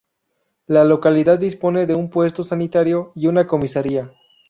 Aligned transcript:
La 0.65 0.83
localidad 0.83 1.37
dispone 1.37 1.85
de 1.85 1.93
un 1.93 2.09
Puesto 2.09 2.43
Sanitario, 2.43 3.11
y 3.13 3.27
una 3.27 3.45
comisaria. 3.45 4.11